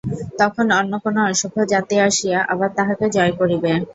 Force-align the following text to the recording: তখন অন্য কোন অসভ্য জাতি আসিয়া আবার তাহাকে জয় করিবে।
তখন 0.39 0.65
অন্য 0.79 0.93
কোন 1.03 1.15
অসভ্য 1.27 1.57
জাতি 1.71 1.95
আসিয়া 2.07 2.39
আবার 2.51 2.69
তাহাকে 2.77 3.05
জয় 3.15 3.33
করিবে। 3.39 3.71